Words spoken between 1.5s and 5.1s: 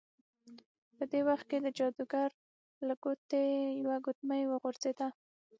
د جادوګر له ګوتې یوه ګوتمۍ وغورځیده.